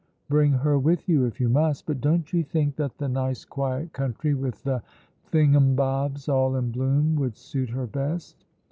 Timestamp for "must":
1.47-1.85